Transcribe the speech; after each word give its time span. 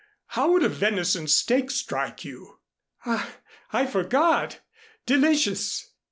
How 0.29 0.49
would 0.51 0.63
a 0.63 0.67
venison 0.67 1.27
steak 1.27 1.69
strike 1.69 2.25
you?" 2.25 2.57
"Ah, 3.05 3.35
I 3.71 3.85
forgot. 3.85 4.59
Delicious! 5.05 5.91